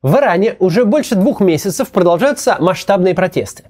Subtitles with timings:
[0.00, 3.64] В Иране уже больше двух месяцев продолжаются масштабные протесты.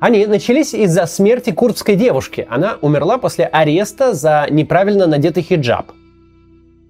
[0.00, 2.44] Они начались из-за смерти курдской девушки.
[2.50, 5.92] Она умерла после ареста за неправильно надетый хиджаб.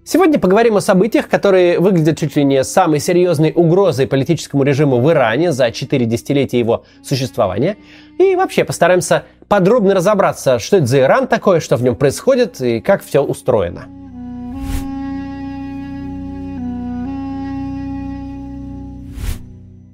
[0.06, 5.10] Сегодня поговорим о событиях, которые выглядят чуть ли не самой серьезной угрозой политическому режиму в
[5.10, 7.76] Иране за четыре десятилетия его существования.
[8.18, 12.80] И вообще постараемся подробно разобраться, что это за Иран такое, что в нем происходит и
[12.80, 13.97] как все устроено.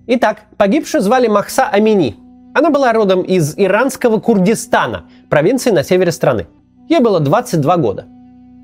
[0.06, 2.16] Итак, погибшую звали Махса Амини.
[2.54, 6.46] Она была родом из иранского Курдистана, провинции на севере страны.
[6.90, 8.04] Ей было 22 года.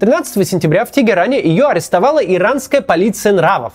[0.01, 3.73] 13 сентября в Тегеране ее арестовала иранская полиция нравов.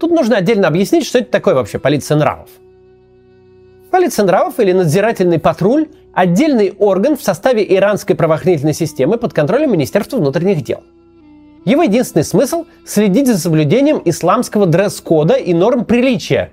[0.00, 2.48] Тут нужно отдельно объяснить, что это такое вообще полиция нравов.
[3.90, 10.16] Полиция нравов или надзирательный патруль– отдельный орган в составе иранской правоохранительной системы под контролем Министерства
[10.16, 10.82] внутренних дел–
[11.68, 16.52] его единственный смысл– следить за соблюдением исламского дресс-кода и норм приличия.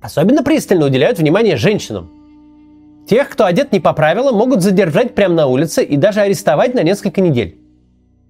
[0.00, 2.10] Особенно пристально уделяют внимание женщинам.
[3.08, 6.82] Тех, кто одет не по правилам, могут задержать прямо на улице и даже арестовать на
[6.82, 7.58] несколько недель.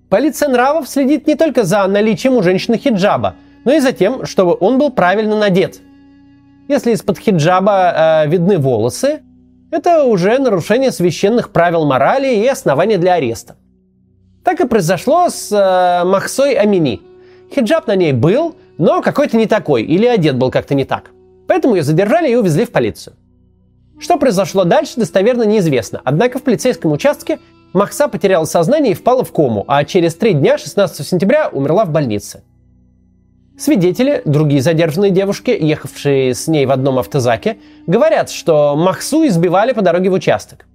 [0.08, 4.56] Полиция нравов следит не только за наличием у женщины хиджаба, но и за тем, чтобы
[4.58, 5.80] он был правильно надет.
[6.66, 9.20] Если из-под хиджаба э, видны волосы,
[9.70, 13.56] это уже нарушение священных правил морали и основания для ареста.
[14.44, 17.02] Так и произошло с э, Махсой Амини.
[17.55, 21.10] Хиджаб на ней был, но какой-то не такой, или одет был как-то не так.
[21.47, 23.16] Поэтому ее задержали и увезли в полицию.
[23.98, 26.00] Что произошло дальше, достоверно неизвестно.
[26.05, 27.38] Однако в полицейском участке
[27.74, 31.91] Махса потеряла сознание и впала в кому, а через три дня, 16 сентября, умерла в
[31.91, 32.42] больнице.
[33.58, 39.82] Свидетели, другие задержанные девушки, ехавшие с ней в одном автозаке, говорят, что Махсу избивали по
[39.82, 40.66] дороге в участок.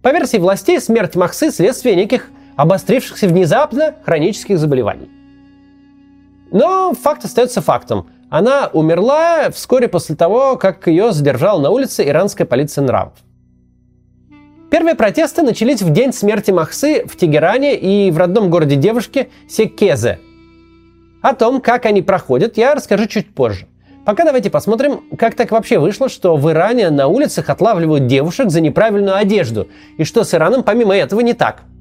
[0.00, 5.10] По версии властей, смерть Махсы– следствие неких обострившихся внезапно хронических заболеваний.
[6.50, 8.08] Но факт остается фактом.
[8.28, 13.14] Она умерла вскоре после того, как ее задержала на улице иранская полиция нравов.
[14.70, 20.18] Первые протесты начались в день смерти Махсы в Тегеране и в родном городе девушки Секезе.
[21.22, 23.66] О том, как они проходят, я расскажу чуть позже.
[24.04, 28.60] Пока давайте посмотрим, как так вообще вышло, что в Иране на улицах отлавливают девушек за
[28.60, 31.62] неправильную одежду, и что с Ираном помимо этого не так–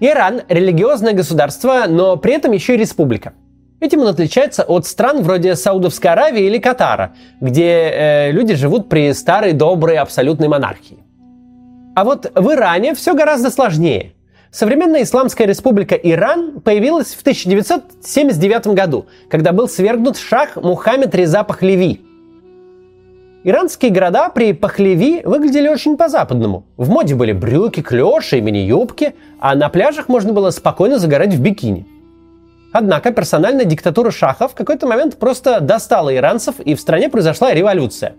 [0.00, 3.34] Иран– религиозное государство, но при этом еще и республика.
[3.80, 9.12] Этим он отличается от стран вроде Саудовской Аравии или Катара, где э, люди живут при
[9.12, 10.98] старой доброй абсолютной монархии.
[11.94, 14.14] А вот в Иране все гораздо сложнее.
[14.50, 22.06] Современная Исламская республика Иран появилась в 1979 году, когда был свергнут шах Мухаммед Реза Пахлеви–
[23.42, 26.64] Иранские города при Пахлеви выглядели очень по-западному.
[26.76, 31.40] В моде были брюки, клеши и мини-юбки, а на пляжах можно было спокойно загорать в
[31.40, 31.86] бикини.
[32.70, 38.14] Однако персональная диктатура шаха в какой-то момент просто достала иранцев, и в стране произошла революция.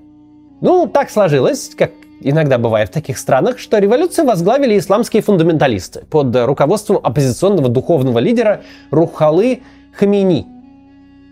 [0.59, 6.35] Ну, так сложилось, как иногда бывает в таких странах, что революцию возглавили исламские фундаменталисты под
[6.35, 9.61] руководством оппозиционного духовного лидера Рухалы
[9.93, 10.47] Хамини–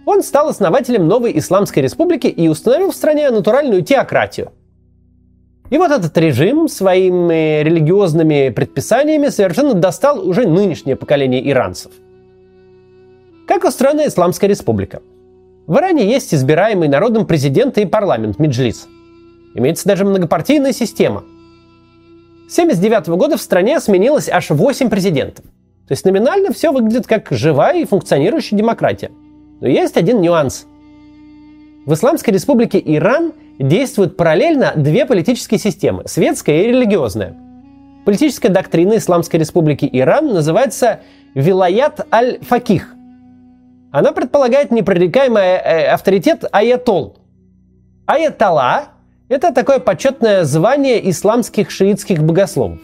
[0.09, 4.52] он стал основателем новой Исламской республики и установил в стране натуральную теократию.
[5.70, 11.92] И вот этот режим своими религиозными предписаниями совершенно достал уже нынешнее поколение иранцев.
[13.47, 15.03] Как устроена Исламская республика?
[15.68, 18.88] В Иране есть избираемый народом президент и парламент Меджлис.
[19.53, 21.24] Имеется даже многопартийная система.
[22.50, 25.46] С 1979 года в стране сменилось аж 8 президентов.
[25.88, 29.12] То есть номинально все выглядит как живая и функционирующая демократия–
[29.59, 30.66] но есть один нюанс.
[31.86, 37.36] В Исламской республике Иран действуют параллельно две политические системы– светская и религиозная.
[38.06, 41.02] Политическая доктрина Исламской республики Иран называется
[41.34, 42.96] «Вилаят аль-Факих».
[43.92, 47.18] Она предполагает непрорекаемый э, авторитет аятол.
[48.06, 48.90] Аятолла–
[49.30, 52.80] это такое почетное звание исламских шиитских богословов.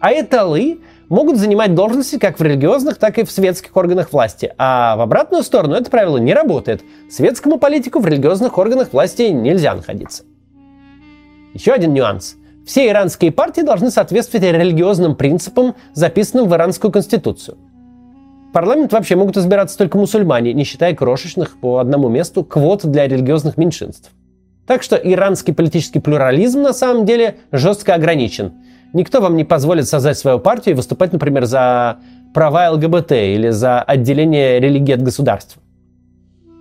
[0.00, 4.52] Аятоллы могут занимать должности как в религиозных, так и в светских органах власти.
[4.58, 6.82] А в обратную сторону это правило не работает.
[7.10, 10.24] Светскому политику в религиозных органах власти нельзя находиться.
[11.54, 12.36] Еще один нюанс.
[12.66, 17.56] Все иранские партии должны соответствовать религиозным принципам, записанным в иранскую конституцию.
[18.48, 23.06] В парламент вообще могут избираться только мусульмане, не считая крошечных по одному месту квот для
[23.06, 24.10] религиозных меньшинств.
[24.66, 28.54] Так что иранский политический плюрализм на самом деле жестко ограничен–
[28.92, 31.98] Никто вам не позволит создать свою партию и выступать, например, за
[32.34, 35.62] права ЛГБТ или за отделение религии от государства.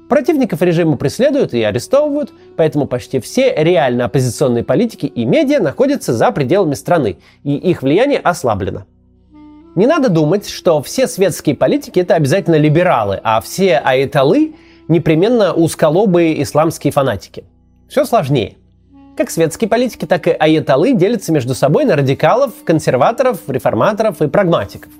[0.10, 6.32] Противников режима преследуют и арестовывают, поэтому почти все реально оппозиционные политики и медиа находятся за
[6.32, 8.86] пределами страны, и их влияние ослаблено.
[9.76, 14.56] Не надо думать, что все светские политики это обязательно либералы, а все аэталы
[14.88, 17.44] непременно узколобые исламские фанатики.
[17.90, 18.56] Все сложнее.
[19.18, 24.92] Как светские политики, так и аяталы делятся между собой на радикалов, консерваторов, реформаторов и прагматиков.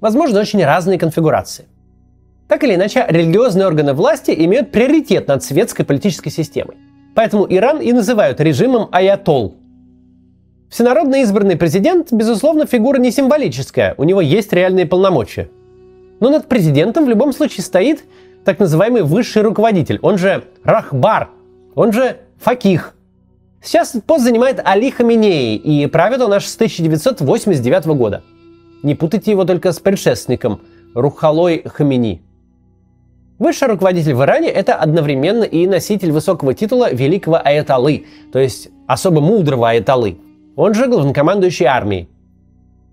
[0.00, 1.64] Возможно, очень разные конфигурации.
[2.46, 6.76] Так или иначе, религиозные органы власти имеют приоритет над светской политической системой.
[7.14, 9.56] Поэтому Иран и называют режимом аятол.
[10.68, 15.48] Всенародно избранный президент, безусловно, фигура не символическая, у него есть реальные полномочия.
[16.20, 18.04] Но над президентом в любом случае стоит
[18.44, 21.30] так называемый высший руководитель, он же Рахбар,
[21.74, 22.94] он же Факих.
[23.62, 28.22] Сейчас пост занимает Али Хаминеи, и правит он аж с 1989 года.
[28.82, 30.60] Не путайте его только с предшественником
[30.94, 32.22] Рухалой Хамини.
[33.38, 39.20] Высший руководитель в Иране– это одновременно и носитель высокого титула великого аяталы, то есть особо
[39.20, 40.18] мудрого аяталы.
[40.56, 42.08] Он же главнокомандующий армией.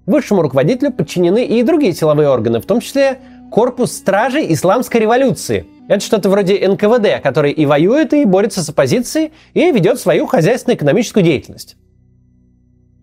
[0.06, 3.20] Высшему руководителю подчинены и другие силовые органы, в том числе
[3.52, 5.66] корпус стражей исламской революции.
[5.88, 11.24] Это что-то вроде НКВД, который и воюет, и борется с оппозицией, и ведет свою хозяйственно-экономическую
[11.24, 11.78] деятельность.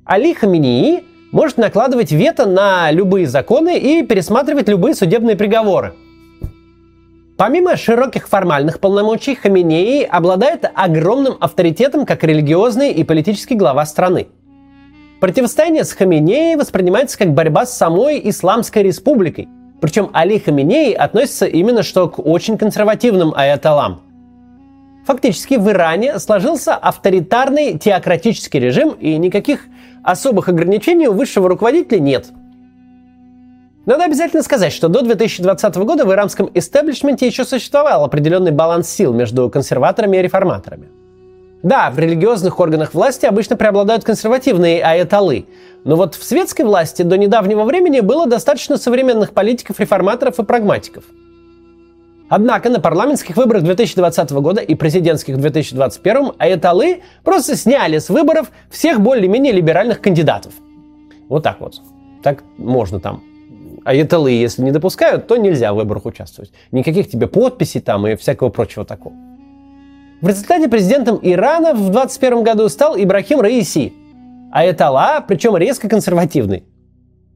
[0.04, 5.94] Али Хаминии может накладывать вето на любые законы и пересматривать любые судебные приговоры.
[7.38, 14.26] Помимо широких формальных полномочий, Хаминеи обладает огромным авторитетом как религиозный и политический глава страны.
[15.20, 19.48] Противостояние с Хаминеей воспринимается как борьба с самой Исламской республикой–
[19.82, 24.00] причем Али Хаминеи относится именно что к очень консервативным аятолам.
[25.04, 29.66] Фактически в Иране сложился авторитарный теократический режим, и никаких
[30.04, 32.28] особых ограничений у высшего руководителя нет.
[33.84, 39.12] Надо обязательно сказать, что до 2020 года в иранском истеблишменте еще существовал определенный баланс сил
[39.12, 40.90] между консерваторами и реформаторами–
[41.62, 45.46] да, в религиозных органах власти обычно преобладают консервативные аяталы,
[45.84, 51.04] но вот в светской власти до недавнего времени было достаточно современных политиков, реформаторов и прагматиков.
[52.28, 58.50] Однако на парламентских выборах 2020 года и президентских в 2021 аяталы просто сняли с выборов
[58.70, 60.54] всех более-менее либеральных кандидатов.
[61.28, 61.74] Вот так вот.
[62.22, 63.22] Так можно там.
[63.84, 66.52] Аяталы, если не допускают, то нельзя в выборах участвовать.
[66.70, 69.14] Никаких тебе подписей там и всякого прочего такого.
[70.22, 73.92] В результате президентом Ирана в 2021 году стал Ибрахим Раиси,
[74.52, 76.62] аятолла, причем резко консервативный.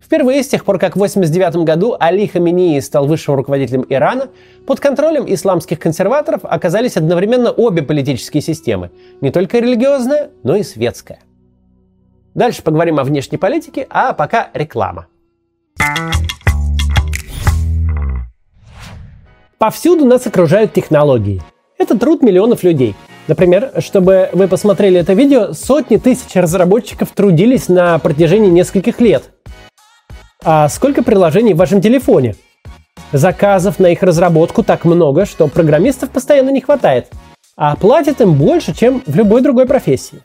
[0.00, 4.28] Впервые с тех пор, как в 1989 году Али Хаминии стал высшим руководителем Ирана,
[4.68, 11.18] под контролем исламских консерваторов оказались одновременно обе политические системы, не только религиозная, но и светская.
[12.36, 15.08] Дальше поговорим о внешней политике, а пока реклама.
[19.58, 21.42] Повсюду нас окружают технологии–
[21.78, 22.94] это труд миллионов людей.
[23.28, 29.30] Например, чтобы вы посмотрели это видео, сотни тысяч разработчиков трудились на протяжении нескольких лет.
[30.44, 32.36] А сколько приложений в вашем телефоне?
[33.12, 37.08] Заказов на их разработку так много, что программистов постоянно не хватает.
[37.56, 40.22] А платят им больше, чем в любой другой профессии.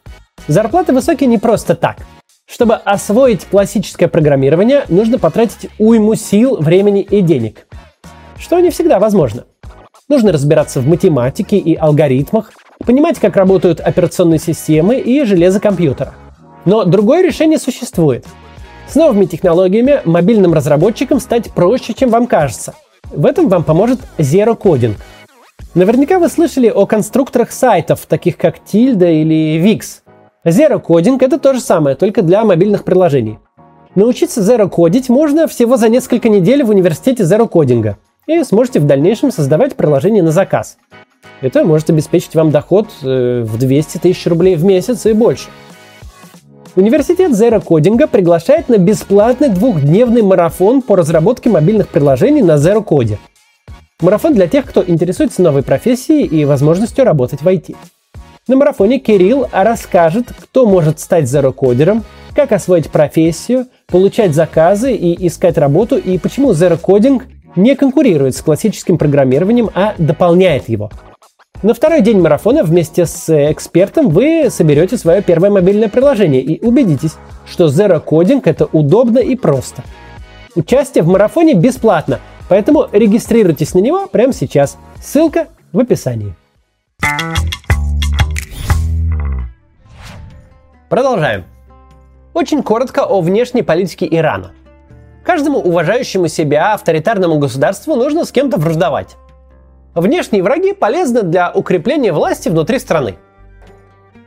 [0.47, 1.97] Зарплаты высокие не просто так.
[2.45, 7.65] Чтобы освоить классическое программирование, нужно потратить уйму сил, времени и денег.
[8.37, 9.45] Что не всегда возможно.
[10.11, 12.51] Нужно разбираться в математике и алгоритмах,
[12.85, 16.15] понимать, как работают операционные системы и железо компьютера.
[16.65, 18.25] Но другое решение существует.
[18.89, 22.75] С новыми технологиями мобильным разработчикам стать проще, чем вам кажется.
[23.09, 24.95] В этом вам поможет Zero Coding.
[25.75, 30.01] Наверняка вы слышали о конструкторах сайтов, таких как Tilda или Wix.
[30.45, 33.39] Zero Coding— это то же самое, только для мобильных приложений.
[33.95, 37.95] Научиться Zero кодить можно всего за несколько недель в университете Zero Coding
[38.27, 40.77] и сможете в дальнейшем создавать приложение на заказ.
[41.41, 45.49] Это может обеспечить вам доход э, в 200 тысяч рублей в месяц и больше.
[46.75, 53.17] Университет Zero Coding приглашает на бесплатный двухдневный марафон по разработке мобильных приложений на Zero Code.
[53.99, 57.75] Марафон для тех, кто интересуется новой профессией и возможностью работать в IT.
[58.47, 65.57] На марафоне Кирилл расскажет, кто может стать зерокодером, как освоить профессию, получать заказы и искать
[65.57, 67.21] работу, и почему Coding
[67.55, 70.89] не конкурирует с классическим программированием, а дополняет его.
[71.63, 77.17] На второй день марафона вместе с экспертом вы соберете свое первое мобильное приложение и убедитесь,
[77.45, 79.83] что Zero Coding это удобно и просто.
[80.55, 84.77] Участие в марафоне бесплатно, поэтому регистрируйтесь на него прямо сейчас.
[84.99, 86.33] Ссылка в описании.
[90.89, 91.45] Продолжаем.
[92.33, 94.51] Очень коротко о внешней политике Ирана–
[95.23, 99.17] Каждому уважающему себя авторитарному государству нужно с кем-то враждовать.
[99.93, 103.17] Внешние враги полезны для укрепления власти внутри страны.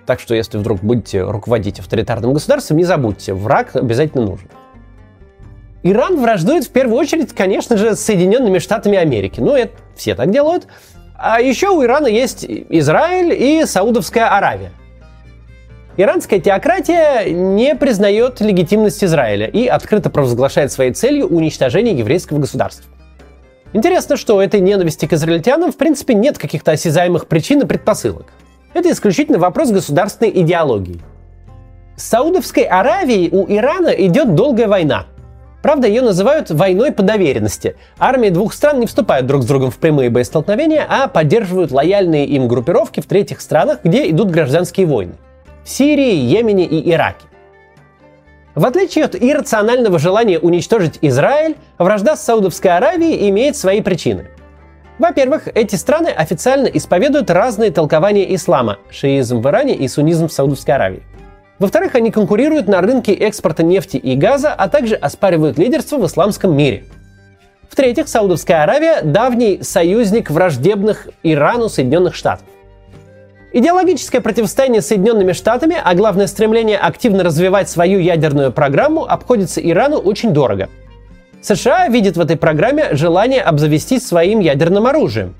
[0.06, 4.48] Так что если вдруг будете руководить авторитарным государством, не забудьте, враг обязательно нужен.
[5.82, 9.40] Иран враждует в первую очередь, конечно же, с Соединенными Штатами Америки.
[9.40, 10.66] Ну, это все так делают.
[11.16, 14.72] А еще у Ирана есть Израиль и Саудовская Аравия.
[15.96, 22.84] Иранская теократия не признает легитимность Израиля и открыто провозглашает своей целью уничтожение еврейского государства.
[23.72, 28.26] Интересно, что у этой ненависти к израильтянам в принципе нет каких-то осязаемых причин и предпосылок.
[28.72, 31.00] Это исключительно вопрос государственной идеологии.
[31.96, 35.06] С Саудовской Аравией у Ирана идет долгая война.
[35.62, 37.76] Правда, ее называют войной по доверенности.
[37.98, 42.48] Армии двух стран не вступают друг с другом в прямые боестолкновения, а поддерживают лояльные им
[42.48, 45.14] группировки в третьих странах, где идут гражданские войны.
[45.64, 47.24] В Сирии, Йемене и Ираке.
[48.54, 54.26] В отличие от иррационального желания уничтожить Израиль, вражда с Саудовской Аравией имеет свои причины.
[54.98, 60.74] Во-первых, эти страны официально исповедуют разные толкования ислама– шиизм в Иране и суннизм в Саудовской
[60.74, 61.02] Аравии.
[61.58, 66.54] Во-вторых, они конкурируют на рынке экспорта нефти и газа, а также оспаривают лидерство в исламском
[66.54, 66.84] мире.
[67.70, 72.46] В-третьих, Саудовская Аравия– давний союзник враждебных Ирану Соединенных Штатов.
[73.56, 79.98] Идеологическое противостояние с Соединенными Штатами, а главное стремление активно развивать свою ядерную программу обходится Ирану
[79.98, 80.68] очень дорого.
[81.40, 85.36] США видит в этой программе желание обзавестись своим ядерным оружием.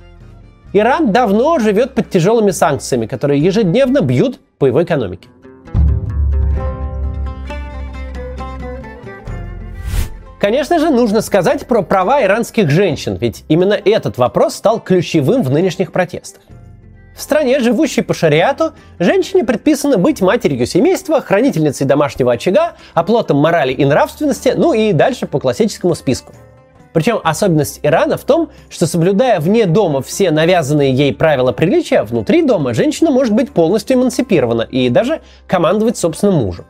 [0.72, 5.28] Иран давно живет под тяжелыми санкциями, которые ежедневно бьют по его экономике.
[10.38, 15.50] Конечно же, нужно сказать про права иранских женщин, ведь именно этот вопрос стал ключевым в
[15.50, 16.42] нынешних протестах.
[17.14, 23.72] В стране, живущей по шариату, женщине предписано быть матерью семейства, хранительницей домашнего очага, оплотом морали
[23.72, 26.32] и нравственности, ну и дальше по классическому списку.
[26.92, 32.42] Причем особенность Ирана в том, что соблюдая вне дома все навязанные ей правила приличия, внутри
[32.42, 36.66] дома женщина может быть полностью эмансипирована и даже командовать собственным мужем.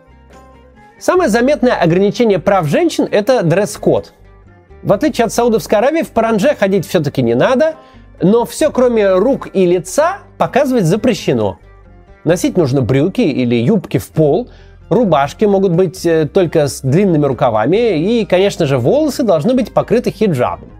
[0.99, 4.13] Самое заметное ограничение прав женщин– это дресс-код.
[4.83, 7.75] В отличие от Саудовской Аравии, в паранже ходить все-таки не надо,
[8.21, 11.59] но все, кроме рук и лица, показывать запрещено.
[12.25, 14.49] Носить нужно брюки или юбки в пол,
[14.89, 20.11] рубашки могут быть э, только с длинными рукавами, и, конечно же, волосы должны быть покрыты
[20.11, 20.71] хиджабом.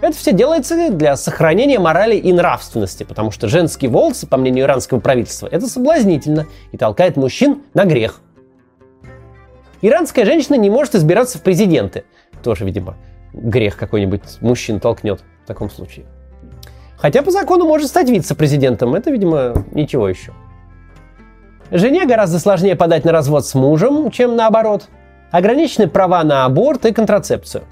[0.00, 5.00] Это все делается для сохранения морали и нравственности, потому что женские волосы, по мнению иранского
[5.00, 8.20] правительства, это соблазнительно и толкает мужчин на грех.
[9.82, 12.04] Иранская женщина не может избираться в президенты.
[12.44, 12.96] Тоже, видимо,
[13.32, 16.06] грех какой-нибудь мужчин толкнет в таком случае.
[16.98, 18.94] Хотя по закону может стать вице-президентом.
[18.94, 20.32] Это, видимо, ничего еще.
[21.70, 24.88] Жене гораздо сложнее подать на развод с мужем, чем наоборот.
[25.30, 27.64] Ограничены права на аборт и контрацепцию.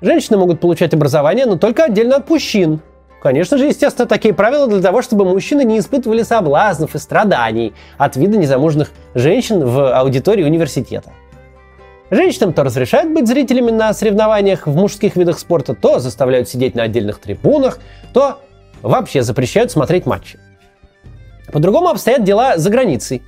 [0.00, 2.80] Женщины могут получать образование, но только отдельно от мужчин.
[3.22, 8.16] Конечно же, естественно, такие правила для того, чтобы мужчины не испытывали соблазнов и страданий от
[8.16, 11.10] вида незамужных женщин в аудитории университета.
[12.10, 16.82] Женщинам то разрешают быть зрителями на соревнованиях в мужских видах спорта, то заставляют сидеть на
[16.82, 17.78] отдельных трибунах,
[18.12, 18.40] то
[18.84, 20.38] вообще запрещают смотреть матчи.
[21.52, 23.22] По-другому обстоят дела за границей.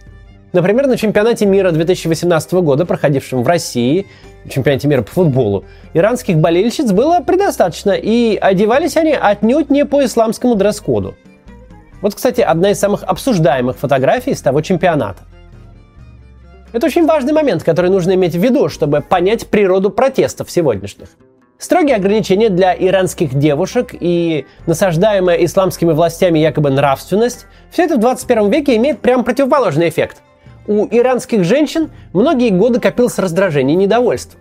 [0.52, 4.06] Например, на чемпионате мира 2018 года, проходившем в России,
[4.48, 10.54] чемпионате мира по футболу, иранских болельщиц было предостаточно, и одевались они отнюдь не по исламскому
[10.54, 11.14] дресс-коду.
[12.00, 15.22] Вот, кстати, одна из самых обсуждаемых фотографий с того чемпионата.
[16.72, 21.08] Это очень важный момент, который нужно иметь в виду, чтобы понять природу протестов сегодняшних.
[21.58, 28.50] Строгие ограничения для иранских девушек и насаждаемая исламскими властями якобы нравственность– все это в 21
[28.50, 30.18] веке имеет прям противоположный эффект.
[30.66, 34.38] У иранских женщин многие годы копилось раздражение и недовольство.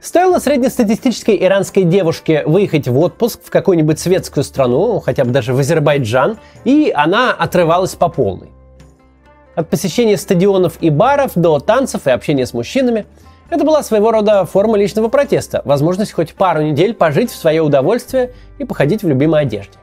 [0.00, 5.58] Стоило среднестатистической иранской девушке выехать в отпуск в какую-нибудь светскую страну, хотя бы даже в
[5.58, 8.50] Азербайджан, и она отрывалась по полной.
[9.56, 13.04] От посещения стадионов и баров до танцев и общения с мужчинами–
[13.48, 18.32] это была своего рода форма личного протеста, возможность хоть пару недель пожить в свое удовольствие
[18.58, 19.74] и походить в любимой одежде.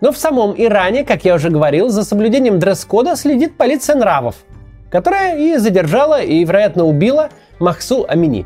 [0.00, 4.36] Но в самом Иране, как я уже говорил, за соблюдением дресс-кода следит полиция нравов,
[4.90, 8.44] которая и задержала, и, вероятно, убила Махсу Амини.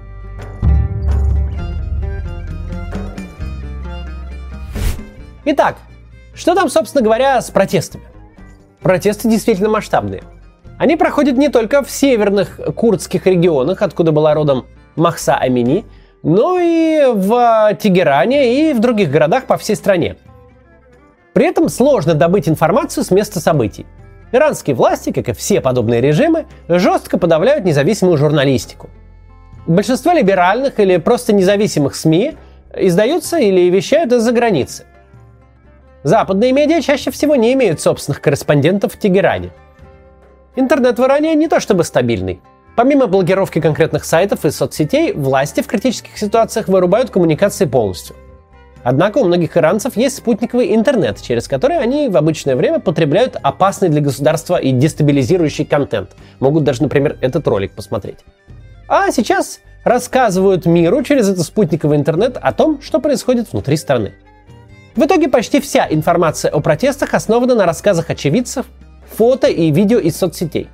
[5.45, 5.77] Итак,
[6.35, 8.05] что там, собственно говоря, с протестами?
[8.81, 10.23] Протесты действительно масштабные–
[10.79, 15.85] они проходят не только в северных курдских регионах, откуда была родом Махса Амини,
[16.23, 20.17] но и в Тегеране и в других городах по всей стране.
[21.33, 23.87] При этом сложно добыть информацию с места событий.
[24.31, 28.89] Иранские власти, как и все подобные режимы, жестко подавляют независимую журналистику.
[29.67, 32.37] Большинство либеральных или просто независимых СМИ
[32.77, 34.85] издаются или вещают из-за границы.
[36.05, 39.51] Западные медиа чаще всего не имеют собственных корреспондентов в Тегеране–
[40.57, 42.41] Интернет в Иране не то чтобы стабильный.
[42.77, 48.15] Помимо блокировки конкретных сайтов и соцсетей, власти в критических ситуациях вырубают коммуникации полностью.
[48.85, 53.89] Однако у многих иранцев есть спутниковый интернет, через который они в обычное время потребляют опасный
[53.89, 56.11] для государства и дестабилизирующий контент.
[56.41, 58.19] Могут даже, например, этот ролик посмотреть.
[58.89, 64.15] А сейчас рассказывают миру через этот спутниковый интернет о том, что происходит внутри страны.
[64.97, 68.67] В итоге почти вся информация о протестах основана на рассказах очевидцев,
[69.17, 70.69] фото и видео из соцсетей.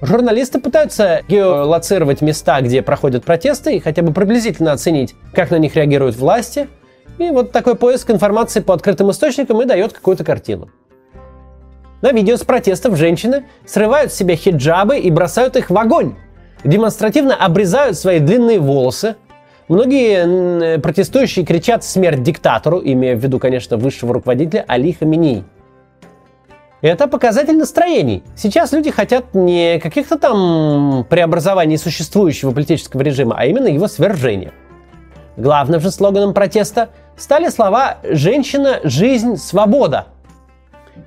[0.00, 5.76] Журналисты пытаются геолоцировать места, где проходят протесты, и хотя бы приблизительно оценить, как на них
[5.76, 6.68] реагируют власти.
[7.18, 10.70] И вот такой поиск информации по открытым источникам и дает какую-то картину.
[12.00, 16.16] На видео с протестов женщины срывают с себя хиджабы и бросают их в огонь.
[16.64, 19.16] Демонстративно обрезают свои длинные волосы,
[19.68, 25.44] Многие протестующие кричат «смерть диктатору», имея в виду, конечно, высшего руководителя Али Хаминей.
[26.82, 28.24] Это показатель настроений.
[28.34, 34.52] Сейчас люди хотят не каких-то там преобразований существующего политического режима, а именно его свержения.
[35.36, 40.06] Главным же слоганом протеста стали слова «женщина, жизнь, свобода».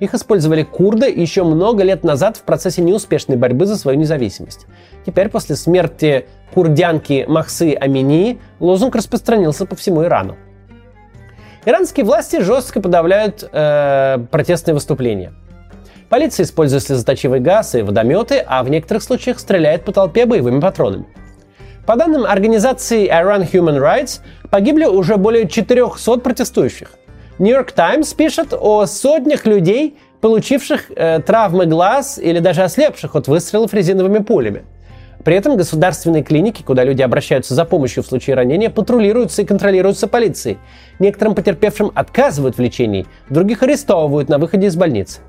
[0.00, 4.66] Их использовали курды еще много лет назад в процессе неуспешной борьбы за свою независимость.
[5.04, 10.36] Теперь, после смерти курдянки Махсы Амини, лозунг распространился по всему Ирану.
[11.66, 15.34] Иранские власти жестко подавляют э, протестные выступления.
[16.08, 21.06] Полиция использует слезоточивый газ и водометы, а в некоторых случаях стреляет по толпе боевыми патронами.
[21.86, 24.20] По данным организации Iran Human Rights,
[24.50, 26.92] погибли уже более 400 протестующих–
[27.38, 33.74] Нью-Йорк Таймс пишет о сотнях людей, получивших э, травмы глаз или даже ослепших от выстрелов
[33.74, 34.64] резиновыми пулями.
[35.22, 40.06] При этом государственные клиники, куда люди обращаются за помощью в случае ранения, патрулируются и контролируются
[40.06, 40.56] полицией.
[40.98, 45.20] Некоторым потерпевшим отказывают в лечении, других арестовывают на выходе из больницы.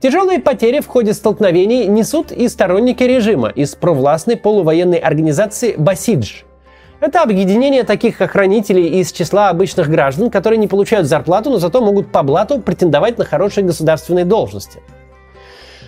[0.00, 6.42] Тяжелые потери в ходе столкновений несут и сторонники режима из провластной полувоенной организации «Басидж»,
[7.00, 12.12] это объединение таких охранителей из числа обычных граждан, которые не получают зарплату, но зато могут
[12.12, 14.82] по блату претендовать на хорошие государственные должности.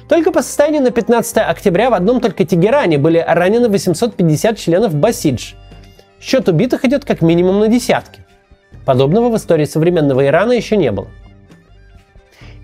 [0.08, 5.52] Только по состоянию на 15 октября в одном только Тегеране были ранены 850 членов Басидж.
[6.18, 8.24] Счет убитых идет как минимум на десятки.
[8.86, 11.08] Подобного в истории современного Ирана еще не было.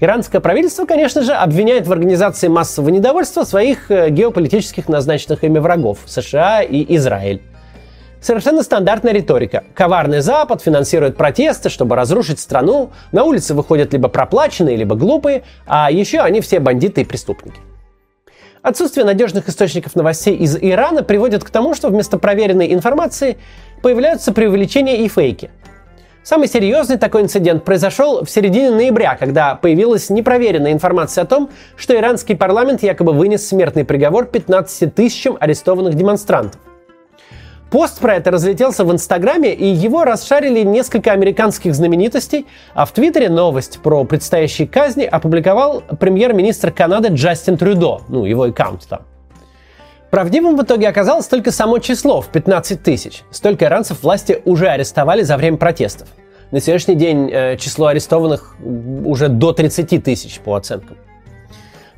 [0.01, 5.99] Иранское правительство, конечно же, обвиняет в организации массового недовольства своих э, геополитических назначенных ими врагов–
[6.07, 7.43] США и Израиль.
[8.21, 9.65] Совершенно стандартная риторика.
[9.75, 12.91] Коварный Запад финансирует протесты, чтобы разрушить страну.
[13.11, 17.59] На улицы выходят либо проплаченные, либо глупые, а еще они все бандиты и преступники.
[18.63, 23.39] Отсутствие надежных источников новостей из Ирана приводит к тому, что вместо проверенной информации
[23.83, 25.51] появляются преувеличения и фейки.
[26.29, 31.97] Самый серьезный такой инцидент произошел в середине ноября, когда появилась непроверенная информация о том, что
[31.97, 36.61] иранский парламент якобы вынес смертный приговор 15 тысячам арестованных демонстрантов.
[37.71, 43.31] Пост про это разлетелся в Инстаграме, и его расшарили несколько американских знаменитостей, а в Твиттере
[43.31, 49.01] новость про предстоящие казни опубликовал премьер-министр Канады Джастин Трюдо, ну, его аккаунт там.
[50.11, 53.23] Правдивым в итоге оказалось только само число в 15 тысяч.
[53.31, 56.09] Столько иранцев власти уже арестовали за время протестов.
[56.51, 58.57] На сегодняшний день э, число арестованных
[59.05, 60.97] уже до 30 тысяч по оценкам.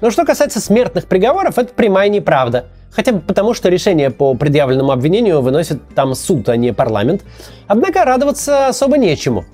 [0.01, 4.91] Но что касается смертных приговоров, это прямая неправда– Хотя бы потому, что решение по предъявленному
[4.91, 7.23] обвинению выносит там суд, а не парламент.
[7.67, 9.45] Однако радоваться особо нечему.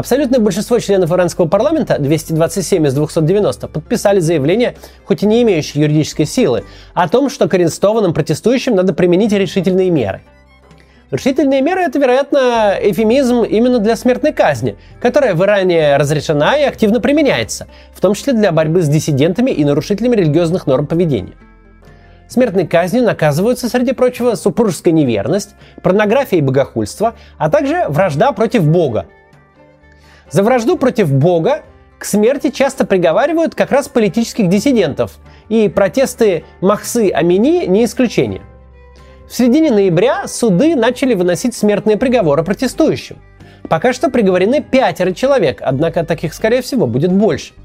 [0.00, 6.24] Абсолютное большинство членов иранского парламента, 227 из 290, подписали заявление, хоть и не имеющее юридической
[6.24, 10.22] силы, о том, что к арестованным протестующим надо применить решительные меры.
[11.10, 17.02] Решительные меры– это, вероятно, эфемизм именно для смертной казни, которая в Иране разрешена и активно
[17.02, 21.34] применяется, в том числе для борьбы с диссидентами и нарушителями религиозных норм поведения.
[22.26, 25.50] Смертной казнью наказываются, среди прочего, супружеская неверность,
[25.82, 29.04] порнография и богохульство, а также вражда против Бога.
[30.30, 31.62] За вражду против Бога
[31.98, 38.42] к смерти часто приговаривают как раз политических диссидентов, и протесты Махсы Амини не исключение.
[39.28, 43.18] В середине ноября суды начали выносить смертные приговоры протестующим.
[43.68, 47.52] Пока что приговорены пятеро человек, однако таких, скорее всего, будет больше–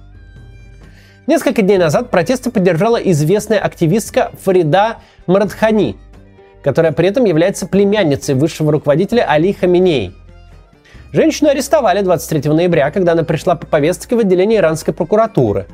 [1.28, 5.98] Несколько дней назад протесты поддержала известная активистка Фарида Марадхани,
[6.64, 10.14] которая при этом является племянницей высшего руководителя Али Хаминей.
[11.16, 15.66] Женщину арестовали 23 ноября, когда она пришла по повестке в отделение иранской прокуратуры.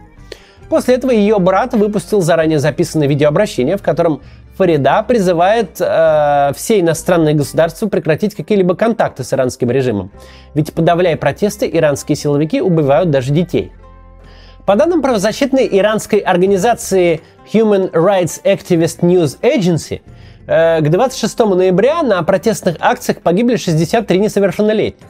[0.69, 4.21] После этого ее брат выпустил заранее записанное видеообращение, в котором
[4.59, 10.11] Фарида призывает э, все иностранные государства прекратить какие-либо контакты с иранским режимом.
[10.53, 13.71] Ведь подавляя протесты, иранские силовики убивают даже детей–
[14.67, 20.01] По данным правозащитной иранской организации Human Rights Activist News Agency,
[20.45, 25.07] э, к 26 ноября на протестных акциях погибли 63 несовершеннолетних.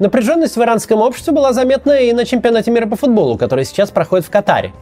[0.00, 4.26] Напряженность в иранском обществе была заметна и на чемпионате мира по футболу, который сейчас проходит
[4.26, 4.72] в Катаре.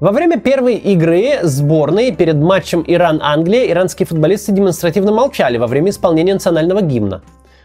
[0.00, 6.32] Во время первой игры сборной перед матчем Иран-Англия иранские футболисты демонстративно молчали во время исполнения
[6.32, 7.20] национального гимна.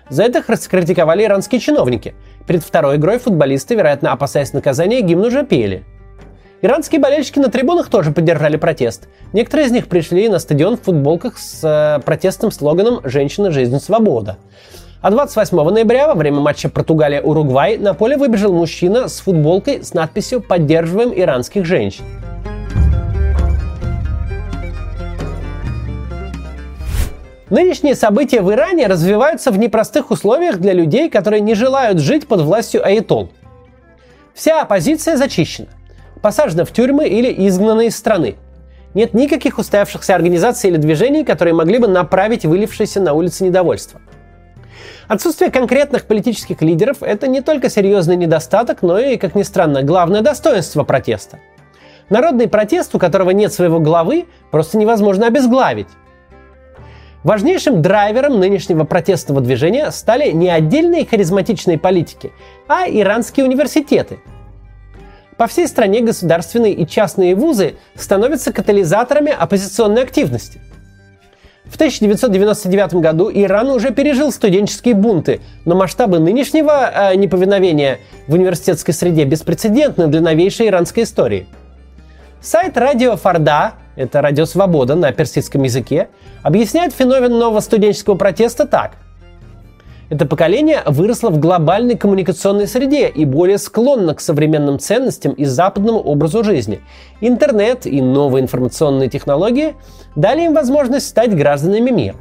[0.09, 2.13] За это их раскритиковали иранские чиновники.
[2.45, 5.85] Перед второй игрой футболисты, вероятно, опасаясь наказания, гимн уже пели.
[6.61, 9.07] Иранские болельщики на трибунах тоже поддержали протест.
[9.31, 14.37] Некоторые из них пришли на стадион в футболках с э, протестным слоганом «Женщина, жизнь, свобода».
[15.05, 20.41] А 28 ноября во время матча Португалия-Уругвай на поле выбежал мужчина с футболкой с надписью
[20.41, 22.03] «Поддерживаем иранских женщин».
[27.51, 32.41] Нынешние события в Иране развиваются в непростых условиях для людей, которые не желают жить под
[32.41, 33.29] властью аятол.
[34.33, 35.67] Вся оппозиция зачищена,
[36.23, 38.37] посажена в тюрьмы или изгнана из страны.
[38.95, 44.01] Нет никаких устоявшихся организаций или движений, которые могли бы направить вылившееся на улицы недовольство–
[45.07, 50.21] Отсутствие конкретных политических лидеров– это не только серьезный недостаток, но и, как ни странно, главное
[50.21, 51.39] достоинство протеста.
[52.09, 55.87] Народный протест, у которого нет своего главы, просто невозможно обезглавить.
[57.23, 62.31] Важнейшим драйвером нынешнего протестного движения стали не отдельные харизматичные политики,
[62.67, 64.19] а иранские университеты.
[65.37, 70.61] По всей стране государственные и частные вузы становятся катализаторами оппозиционной активности–
[71.69, 78.93] в 1999 году Иран уже пережил студенческие бунты, но масштабы нынешнего э, неповиновения в университетской
[78.93, 81.47] среде беспрецедентны для новейшей иранской истории.
[82.41, 86.09] Сайт радио Фарда, это радио Свобода на персидском языке,
[86.43, 88.91] объясняет феномен нового студенческого протеста так–
[90.09, 95.99] это поколение выросло в глобальной коммуникационной среде и более склонно к современным ценностям и западному
[95.99, 96.81] образу жизни.
[97.21, 99.75] Интернет и новые информационные технологии
[100.15, 102.15] дали им возможность стать гражданами мира.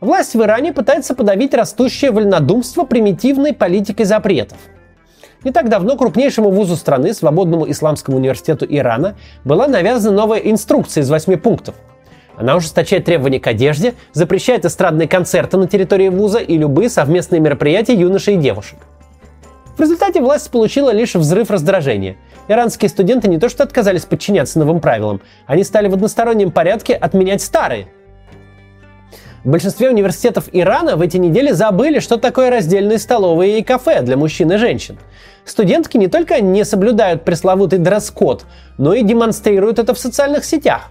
[0.00, 4.58] Власть в Иране пытается подавить растущее вольнодумство примитивной политикой запретов.
[5.44, 11.10] Не так давно крупнейшему вузу страны, Свободному исламскому университету Ирана, была навязана новая инструкция из
[11.10, 11.74] восьми пунктов–
[12.36, 17.94] она ужесточает требования к одежде, запрещает эстрадные концерты на территории вуза и любые совместные мероприятия
[17.94, 18.78] юношей и девушек.
[19.76, 22.16] В результате власть получила лишь взрыв раздражения.
[22.48, 27.42] Иранские студенты не то что отказались подчиняться новым правилам, они стали в одностороннем порядке отменять
[27.42, 27.88] старые.
[29.44, 34.16] В большинстве университетов Ирана в эти недели забыли, что такое раздельные столовые и кафе для
[34.16, 34.98] мужчин и женщин.
[35.44, 38.44] Студентки не только не соблюдают пресловутый дресс-код,
[38.78, 40.90] но и демонстрируют это в социальных сетях.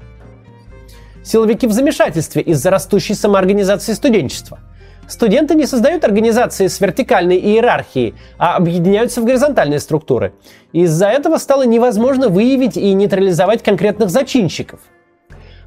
[1.25, 4.59] Силовики в замешательстве из-за растущей самоорганизации студенчества.
[5.07, 10.33] Студенты не создают организации с вертикальной иерархией, а объединяются в горизонтальные структуры.
[10.71, 14.79] Из-за этого стало невозможно выявить и нейтрализовать конкретных зачинщиков.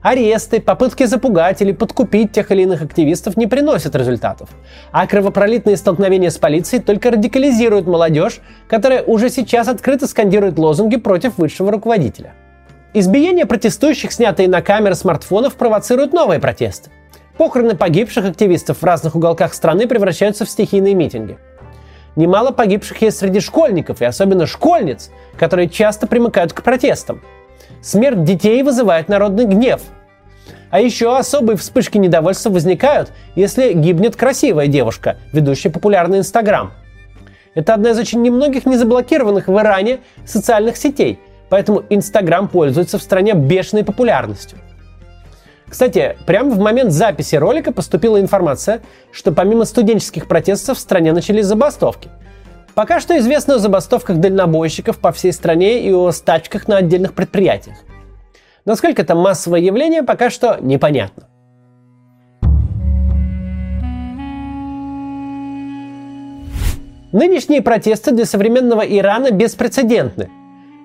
[0.00, 4.50] Аресты, попытки запугать или подкупить тех или иных активистов не приносят результатов.
[4.92, 11.36] А кровопролитные столкновения с полицией только радикализируют молодежь, которая уже сейчас открыто скандирует лозунги против
[11.36, 12.34] высшего руководителя.
[12.94, 16.90] Избиения протестующих, снятые на камеры смартфонов, провоцируют новые протесты.
[17.36, 21.38] Похороны погибших активистов в разных уголках страны превращаются в стихийные митинги.
[22.16, 27.22] Немало погибших есть среди школьников, и особенно школьниц, которые часто примыкают к протестам.
[27.82, 29.82] Смерть детей вызывает народный гнев.
[30.70, 36.72] А еще особые вспышки недовольства возникают, если гибнет красивая девушка, ведущая популярный Инстаграм.
[37.54, 41.20] Это одна из очень немногих незаблокированных в Иране социальных сетей–
[41.50, 44.58] Поэтому Инстаграм пользуется в стране бешеной популярностью.
[45.68, 48.80] Кстати, прямо в момент записи ролика поступила информация,
[49.12, 52.08] что помимо студенческих протестов в стране начались забастовки.
[52.74, 57.76] Пока что известно о забастовках дальнобойщиков по всей стране и о стачках на отдельных предприятиях.
[58.64, 61.24] Насколько это массовое явление, пока что непонятно.
[67.12, 70.28] Нынешние протесты для современного Ирана беспрецедентны.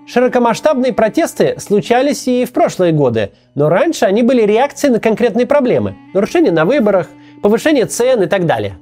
[0.05, 5.95] Широкомасштабные протесты случались и в прошлые годы, но раньше они были реакцией на конкретные проблемы–
[6.13, 7.07] нарушения на выборах,
[7.41, 8.77] повышение цен и так далее.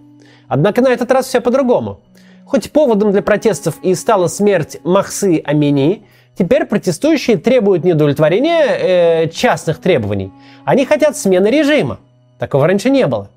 [0.48, 2.00] Однако на этот раз все по-другому.
[2.46, 6.04] Хоть поводом для протестов и стала смерть Махсы Амини,
[6.38, 10.32] теперь протестующие требуют не удовлетворения э, частных требований.
[10.66, 12.00] Они хотят смены режима.
[12.40, 13.30] Такого раньше не было.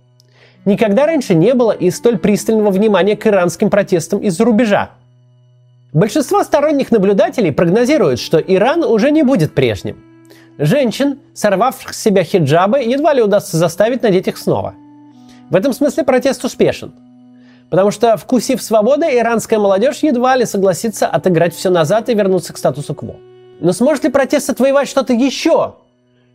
[0.64, 4.92] Никогда раньше не было и столь пристального внимания к иранским протестам из-за рубежа–
[5.94, 10.02] Большинство сторонних наблюдателей прогнозируют, что Иран уже не будет прежним.
[10.59, 14.74] Женщин, сорвавших с себя хиджабы, едва ли удастся заставить надеть их снова.
[15.50, 16.92] В этом смысле протест успешен.
[17.70, 22.59] Потому что, вкусив свободы, иранская молодежь едва ли согласится отыграть все назад и вернуться к
[22.59, 23.14] статусу кво.
[23.61, 25.76] Но сможет ли протест отвоевать что-то еще?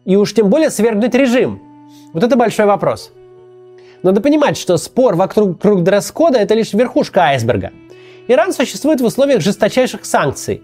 [0.06, 1.62] И уж тем более свергнуть режим?
[2.13, 3.12] Вот это большой вопрос.
[4.04, 7.72] Надо понимать, что спор вокруг круг дресс-кода– это лишь верхушка айсберга.
[8.30, 10.62] Иран существует в условиях жесточайших санкций.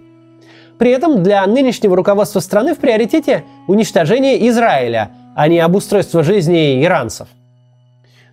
[0.77, 7.27] При этом для нынешнего руководства страны в приоритете уничтожение Израиля, а не обустройство жизни иранцев.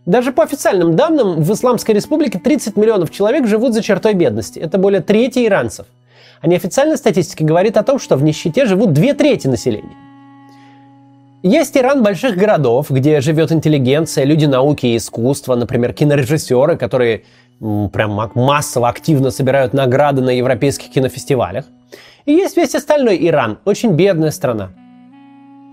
[0.05, 4.59] Даже по официальным данным, в Исламской республике 30 миллионов человек живут за чертой бедности.
[4.59, 5.87] Это более трети иранцев.
[6.43, 9.97] А неофициальная статистика говорит о том, что в нищете живут две трети населения.
[11.43, 17.25] Есть Иран больших городов, где живет интеллигенция, люди науки и искусства, например, кинорежиссеры, которые
[17.93, 21.65] прям массово, активно собирают награды на европейских кинофестивалях.
[22.25, 24.71] И есть весь остальной Иран, очень бедная страна.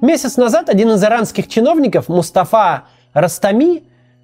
[0.01, 3.83] Месяц назад один из иранских чиновников, Мустафа Растами,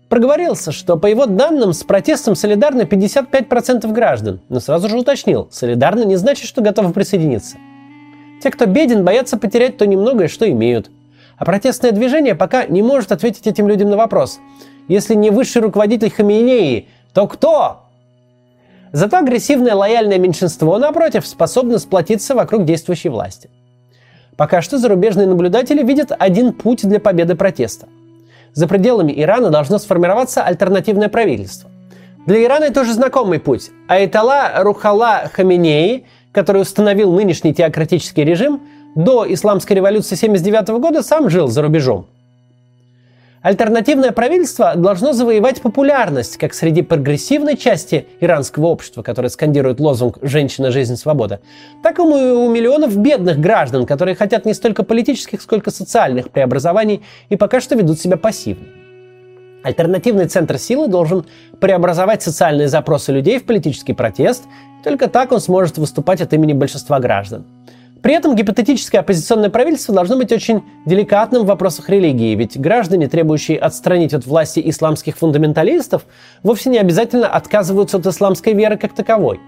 [0.10, 6.06] проговорился, что по его данным с протестом солидарны 55% граждан, но сразу же уточнил, солидарны
[6.06, 7.58] не значит, что готовы присоединиться.
[8.42, 10.90] Те, кто беден, боятся потерять то немногое, что имеют–
[11.38, 14.40] а протестное движение пока не может ответить этим людям на вопрос.
[14.88, 17.84] Если не высший руководитель Хаминеи, то кто?
[18.92, 23.50] Зато агрессивное лояльное меньшинство, напротив, способно сплотиться вокруг действующей власти.
[24.36, 27.88] Пока что зарубежные наблюдатели видят один путь для победы протеста.
[28.52, 31.70] За пределами Ирана должно сформироваться альтернативное правительство.
[32.28, 33.72] Для Ирана это уже знакомый путь.
[33.88, 38.62] Айтала Рухала Хаминеи, который установил нынешний теократический режим,
[38.96, 42.08] до исламской революции 1979 года сам жил за рубежом.
[43.46, 50.72] Альтернативное правительство должно завоевать популярность как среди прогрессивной части иранского общества, которое скандирует лозунг «Женщина,
[50.72, 51.42] жизнь, свобода»,
[51.84, 57.36] так и у миллионов бедных граждан, которые хотят не столько политических, сколько социальных преобразований и
[57.36, 58.66] пока что ведут себя пассивно.
[59.62, 61.28] Альтернативный центр силы должен
[61.60, 64.46] преобразовать социальные запросы людей в политический протест,
[64.84, 67.46] только так он сможет выступать от имени большинства граждан.
[68.06, 73.58] При этом гипотетическое оппозиционное правительство должно быть очень деликатным в вопросах религии, ведь граждане, требующие
[73.58, 76.06] отстранить от власти исламских фундаменталистов,
[76.44, 79.40] вовсе не обязательно отказываются от исламской веры как таковой.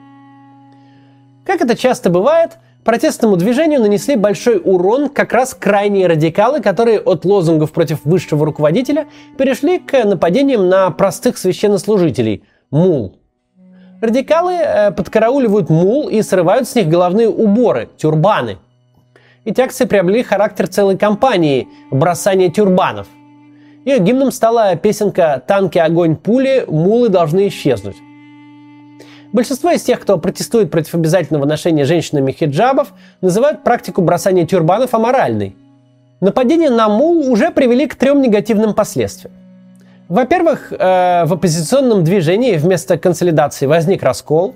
[1.46, 7.26] Как это часто бывает, протестному движению нанесли большой урон как раз крайние радикалы, которые от
[7.26, 9.06] лозунгов против высшего руководителя
[9.38, 13.20] перешли к нападениям на простых священнослужителей– мул–
[14.00, 18.58] Радикалы э, подкарауливают мул и срывают с них головные уборы, тюрбаны.
[19.44, 23.08] Эти акции приобрели характер целой кампании бросания тюрбанов.
[23.86, 27.96] Ее гимном стала песенка «Танки, огонь, пули, мулы должны исчезнуть».
[29.34, 32.90] Большинство из тех, кто протестует против обязательного ношения женщинами хиджабов,
[33.22, 35.56] называют практику бросания тюрбанов аморальной.
[36.22, 39.34] Нападения на мул уже привели к трем негативным последствиям.
[40.10, 44.56] Во-первых, э, в оппозиционном движении вместо консолидации возник раскол.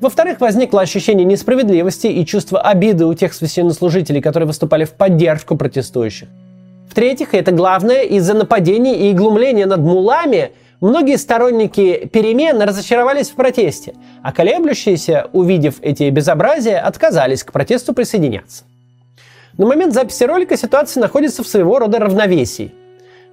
[0.00, 6.28] Во-вторых, возникло ощущение несправедливости и чувство обиды у тех священнослужителей, которые выступали в поддержку протестующих.
[6.88, 13.34] В-третьих, и это главное, из-за нападений и глумления над мулами многие сторонники перемен разочаровались в
[13.34, 18.64] протесте, а колеблющиеся, увидев эти безобразия, отказались к протесту присоединяться.
[19.58, 22.72] На момент записи ролика ситуация находится в своего рода равновесии–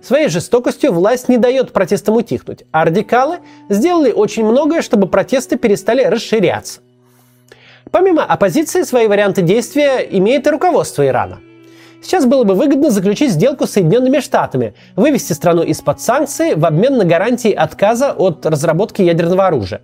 [0.02, 6.04] Своей жестокостью власть не дает протестам утихнуть, а радикалы сделали очень многое, чтобы протесты перестали
[6.04, 6.80] расширяться.
[7.92, 11.40] Помимо оппозиции, свои варианты действия имеет и руководство Ирана.
[12.02, 16.98] Сейчас было бы выгодно заключить сделку с Соединенными Штатами, вывести страну из-под санкций в обмен
[16.98, 19.82] на гарантии отказа от разработки ядерного оружия.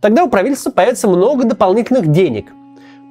[0.00, 2.46] Тогда у правительства появится много дополнительных денег–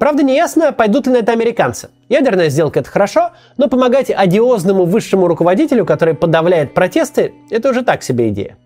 [0.01, 1.91] Правда, не ясно, пойдут ли на это американцы.
[2.09, 8.01] Ядерная сделка– это хорошо, но помогать одиозному высшему руководителю, который подавляет протесты, это уже так
[8.01, 8.57] себе идея.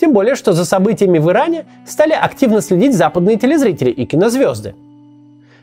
[0.00, 4.74] Тем более, что за событиями в Иране стали активно следить западные телезрители и кинозвезды.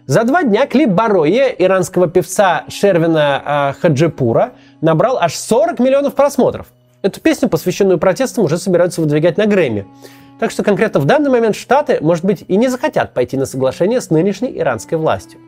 [0.05, 6.67] За два дня клип Бароя иранского певца Шервина э, Хаджипура набрал аж 40 миллионов просмотров.
[7.01, 9.87] Эту песню, посвященную протестам, уже собираются выдвигать на Грэмми.
[10.39, 14.01] Так что конкретно в данный момент Штаты, может быть, и не захотят пойти на соглашение
[14.01, 15.39] с нынешней иранской властью.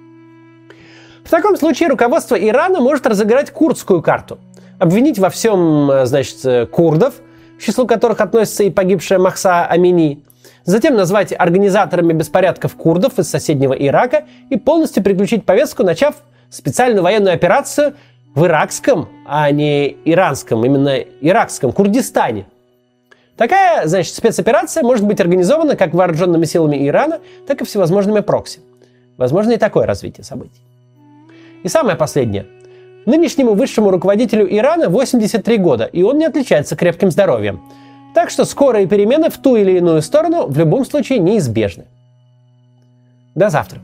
[1.23, 4.39] В таком случае руководство Ирана может разыграть курдскую карту.
[4.79, 7.15] Обвинить во всем, э, значит, э, курдов,
[7.57, 10.23] к числу которых относится и погибшая Махса Амини,
[10.65, 16.15] затем назвать организаторами беспорядков курдов из соседнего Ирака и полностью переключить повестку, начав
[16.49, 17.93] специальную военную операцию
[18.35, 22.45] в иракском, а не иранском, именно иракском Курдистане.
[23.37, 28.59] Такая, значит, спецоперация может быть организована как вооруженными силами Ирана, так и всевозможными прокси.
[29.17, 30.61] Возможно и такое развитие событий.
[31.63, 32.45] И самое последнее.
[33.05, 37.61] Нынешнему высшему руководителю Ирана 83 года, и он не отличается крепким здоровьем.
[38.13, 41.85] Так что скорые перемены в ту или иную сторону в любом случае неизбежны.
[43.35, 43.79] До завтра.